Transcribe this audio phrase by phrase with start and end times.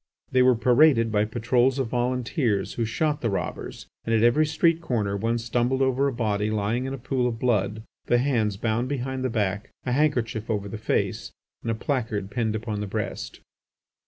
[0.31, 4.81] The were paraded by patrols of volunteers who shot the robbers, and at every street
[4.81, 8.89] corner one stumbled over a body lying in a pool of blood, the hands bound
[8.89, 13.41] behind the back, a handkerchief over the face, and a placard pinned upon the breast.